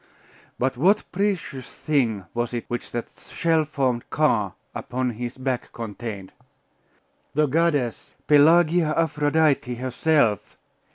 But 0.57 0.77
what 0.77 1.03
precious 1.11 1.69
thing 1.69 2.25
was 2.33 2.55
it 2.55 2.65
which 2.69 2.89
that 2.89 3.13
shell 3.31 3.65
formed 3.65 4.09
car 4.09 4.55
upon 4.73 5.11
his 5.11 5.37
back 5.37 5.71
contained? 5.73 6.31
The 7.35 7.45
goddess! 7.45 8.15
Pelagia 8.25 8.95
Aphrodite 8.97 9.75
herself? 9.75 10.57